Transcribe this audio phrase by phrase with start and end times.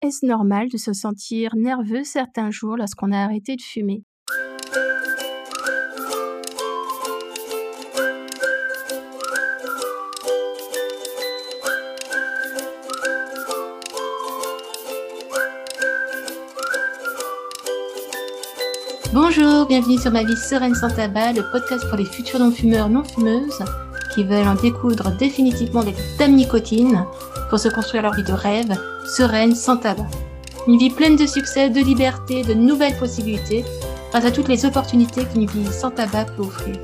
[0.00, 4.04] Est-ce normal de se sentir nerveux certains jours lorsqu'on a arrêté de fumer?
[19.12, 23.64] Bonjour, bienvenue sur Ma vie sereine sans tabac, le podcast pour les futurs non-fumeurs non-fumeuses
[24.14, 27.04] qui veulent en découdre définitivement des dames nicotine
[27.50, 28.78] pour se construire leur vie de rêve,
[29.08, 30.06] sereine, sans tabac.
[30.66, 33.64] Une vie pleine de succès, de liberté, de nouvelles possibilités,
[34.10, 36.76] grâce à toutes les opportunités qu'une vie sans tabac peut offrir.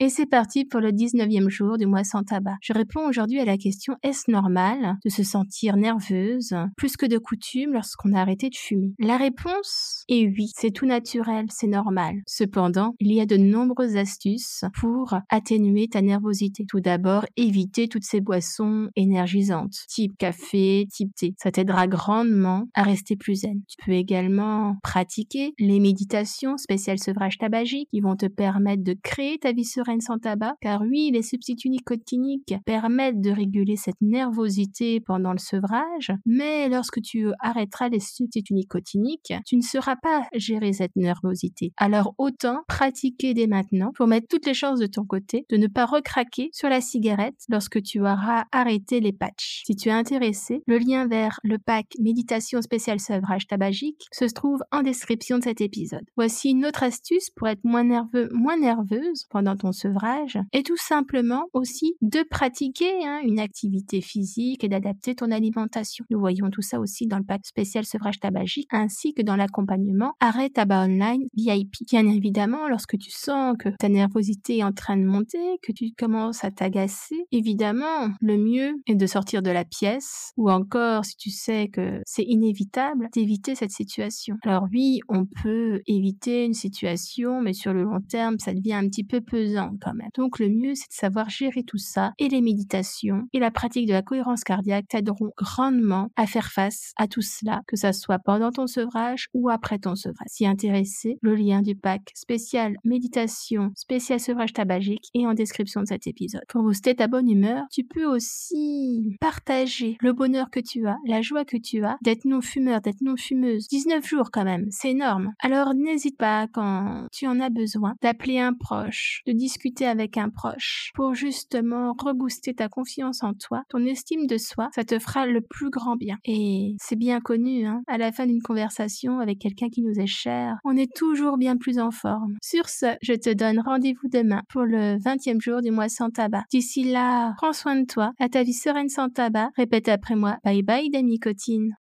[0.00, 2.56] Et c'est parti pour le 19e jour du mois sans tabac.
[2.62, 7.18] Je réponds aujourd'hui à la question est-ce normal de se sentir nerveuse plus que de
[7.18, 8.94] coutume lorsqu'on a arrêté de fumer?
[8.98, 12.16] La réponse est oui, c'est tout naturel, c'est normal.
[12.26, 16.64] Cependant, il y a de nombreuses astuces pour atténuer ta nervosité.
[16.68, 21.34] Tout d'abord, éviter toutes ces boissons énergisantes, type café, type thé.
[21.38, 23.62] Ça t'aidera grandement à rester plus zen.
[23.68, 29.38] Tu peux également pratiquer les méditations spéciales sevrage tabagique qui vont te permettre de créer
[29.38, 35.00] ta vie sereine sans tabac, car oui, les substituts nicotiniques permettent de réguler cette nervosité
[35.00, 40.72] pendant le sevrage, mais lorsque tu arrêteras les substituts nicotiniques, tu ne sauras pas gérer
[40.72, 41.72] cette nervosité.
[41.76, 45.66] Alors autant pratiquer dès maintenant pour mettre toutes les chances de ton côté de ne
[45.66, 49.62] pas recraquer sur la cigarette lorsque tu auras arrêté les patchs.
[49.66, 54.60] Si tu es intéressé, le lien vers le pack méditation spéciale sevrage tabagique se trouve
[54.72, 56.04] en description de cet épisode.
[56.16, 60.76] Voici une autre astuce pour être moins nerveux, moins nerveuse pendant ton sevrage et tout
[60.76, 66.04] simplement aussi de pratiquer hein, une activité physique et d'adapter ton alimentation.
[66.10, 69.87] Nous voyons tout ça aussi dans le pack spécial sevrage tabagique ainsi que dans l'accompagnement
[70.20, 71.74] arrêt tabac online VIP.
[71.88, 75.92] Bien évidemment, lorsque tu sens que ta nervosité est en train de monter, que tu
[75.96, 81.16] commences à t'agacer, évidemment, le mieux est de sortir de la pièce ou encore si
[81.16, 84.36] tu sais que c'est inévitable, d'éviter cette situation.
[84.42, 88.88] Alors oui, on peut éviter une situation, mais sur le long terme, ça devient un
[88.88, 90.10] petit peu pesant quand même.
[90.16, 93.86] Donc le mieux, c'est de savoir gérer tout ça et les méditations et la pratique
[93.86, 98.18] de la cohérence cardiaque t'aideront grandement à faire face à tout cela, que ça soit
[98.18, 100.26] pendant ton sevrage ou après ton sevrage.
[100.28, 105.86] Si intéressé, le lien du pack spécial méditation, spécial sevrage tabagique est en description de
[105.86, 106.42] cet épisode.
[106.48, 111.22] Pour booster ta bonne humeur, tu peux aussi partager le bonheur que tu as, la
[111.22, 113.66] joie que tu as d'être non fumeur, d'être non fumeuse.
[113.68, 115.32] 19 jours quand même, c'est énorme.
[115.40, 120.30] Alors n'hésite pas quand tu en as besoin d'appeler un proche, de discuter avec un
[120.30, 125.26] proche pour justement rebooster ta confiance en toi, ton estime de soi, ça te fera
[125.26, 126.16] le plus grand bien.
[126.24, 130.06] Et c'est bien connu, hein, à la fin d'une conversation avec quelqu'un qui nous est
[130.06, 132.36] cher, on est toujours bien plus en forme.
[132.40, 136.44] Sur ce, je te donne rendez-vous demain pour le 20e jour du mois sans tabac.
[136.50, 139.50] D'ici là, prends soin de toi, à ta vie sereine sans tabac.
[139.56, 141.74] Répète après moi, bye bye des nicotine.